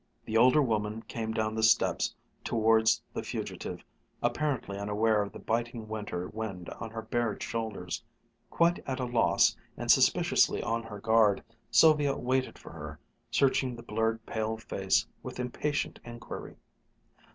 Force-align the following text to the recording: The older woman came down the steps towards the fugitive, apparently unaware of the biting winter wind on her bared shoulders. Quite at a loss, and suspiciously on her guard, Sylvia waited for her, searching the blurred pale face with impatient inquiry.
The 0.25 0.35
older 0.35 0.63
woman 0.63 1.03
came 1.03 1.31
down 1.31 1.53
the 1.53 1.61
steps 1.61 2.15
towards 2.43 3.03
the 3.13 3.21
fugitive, 3.21 3.83
apparently 4.23 4.79
unaware 4.79 5.21
of 5.21 5.31
the 5.31 5.37
biting 5.37 5.87
winter 5.87 6.27
wind 6.27 6.69
on 6.71 6.89
her 6.89 7.03
bared 7.03 7.43
shoulders. 7.43 8.03
Quite 8.49 8.79
at 8.87 8.99
a 8.99 9.05
loss, 9.05 9.55
and 9.77 9.91
suspiciously 9.91 10.63
on 10.63 10.81
her 10.81 10.99
guard, 10.99 11.43
Sylvia 11.69 12.15
waited 12.17 12.57
for 12.57 12.71
her, 12.71 12.99
searching 13.29 13.75
the 13.75 13.83
blurred 13.83 14.25
pale 14.25 14.57
face 14.57 15.05
with 15.21 15.39
impatient 15.39 15.99
inquiry. 16.03 16.55